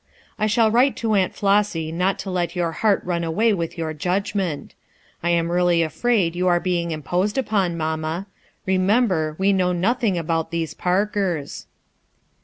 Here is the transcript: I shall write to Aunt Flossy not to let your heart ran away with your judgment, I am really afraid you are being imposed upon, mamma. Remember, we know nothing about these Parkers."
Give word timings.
I 0.39 0.47
shall 0.47 0.71
write 0.71 0.95
to 0.95 1.13
Aunt 1.13 1.35
Flossy 1.35 1.91
not 1.91 2.17
to 2.25 2.31
let 2.31 2.55
your 2.55 2.71
heart 2.71 3.03
ran 3.03 3.23
away 3.23 3.53
with 3.53 3.77
your 3.77 3.93
judgment, 3.93 4.73
I 5.21 5.29
am 5.29 5.51
really 5.51 5.83
afraid 5.83 6.35
you 6.35 6.47
are 6.47 6.59
being 6.59 6.89
imposed 6.89 7.37
upon, 7.37 7.77
mamma. 7.77 8.25
Remember, 8.65 9.35
we 9.37 9.53
know 9.53 9.73
nothing 9.73 10.17
about 10.17 10.49
these 10.49 10.73
Parkers." 10.73 11.67